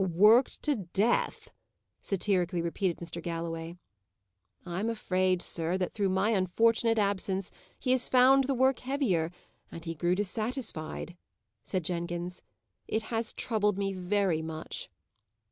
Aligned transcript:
"Worked 0.15 0.63
to 0.63 0.77
death!" 0.93 1.53
satirically 2.01 2.59
repeated 2.59 2.97
Mr. 2.97 3.21
Galloway. 3.21 3.77
"I'm 4.65 4.89
afraid, 4.89 5.43
sir, 5.43 5.77
that, 5.77 5.93
through 5.93 6.09
my 6.09 6.31
unfortunate 6.31 6.97
absence, 6.97 7.51
he 7.77 7.91
has 7.91 8.07
found 8.07 8.45
the 8.45 8.55
work 8.55 8.79
heavier, 8.79 9.29
and 9.71 9.85
he 9.85 9.93
grew 9.93 10.15
dissatisfied," 10.15 11.17
said 11.63 11.85
Jenkins. 11.85 12.41
"It 12.87 13.03
has 13.13 13.33
troubled 13.33 13.77
me 13.77 13.93
very 13.93 14.41
much." 14.41 14.89